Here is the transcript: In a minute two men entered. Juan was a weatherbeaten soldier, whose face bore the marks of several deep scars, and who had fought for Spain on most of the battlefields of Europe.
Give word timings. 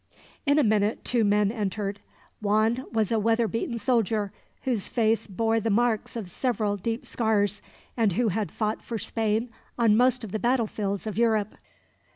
In 0.47 0.57
a 0.57 0.63
minute 0.63 1.05
two 1.05 1.23
men 1.23 1.51
entered. 1.51 1.99
Juan 2.41 2.87
was 2.91 3.11
a 3.11 3.19
weatherbeaten 3.19 3.77
soldier, 3.77 4.31
whose 4.63 4.87
face 4.87 5.27
bore 5.27 5.59
the 5.59 5.69
marks 5.69 6.15
of 6.15 6.27
several 6.27 6.75
deep 6.75 7.05
scars, 7.05 7.61
and 7.95 8.13
who 8.13 8.29
had 8.29 8.51
fought 8.51 8.81
for 8.81 8.97
Spain 8.97 9.49
on 9.77 9.95
most 9.95 10.23
of 10.23 10.31
the 10.31 10.39
battlefields 10.39 11.05
of 11.05 11.19
Europe. 11.19 11.53